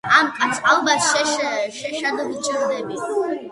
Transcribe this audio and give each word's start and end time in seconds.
ამ 0.19 0.29
კაცს 0.37 0.61
ალბათ 0.71 1.03
შეშად 1.09 2.25
ვჭირდები. 2.33 3.01